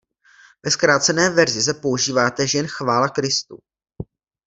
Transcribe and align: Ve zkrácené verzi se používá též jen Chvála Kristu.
Ve 0.65 0.71
zkrácené 0.71 1.29
verzi 1.29 1.61
se 1.63 1.73
používá 1.73 2.29
též 2.29 2.53
jen 2.53 2.67
Chvála 2.67 3.09
Kristu. 3.09 3.57